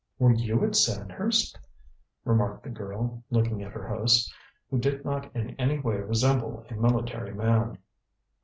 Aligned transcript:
"Were 0.17 0.33
you 0.33 0.65
at 0.65 0.75
Sandhurst?" 0.75 1.59
remarked 2.25 2.63
the 2.63 2.71
girl, 2.71 3.21
looking 3.29 3.61
at 3.61 3.73
her 3.73 3.87
host, 3.87 4.33
who 4.71 4.79
did 4.79 5.05
not 5.05 5.25
in 5.35 5.51
any 5.59 5.77
way 5.77 5.97
resemble 5.97 6.65
a 6.67 6.73
military 6.73 7.35
man. 7.35 7.77